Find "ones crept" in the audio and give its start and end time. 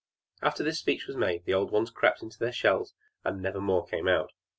1.71-2.23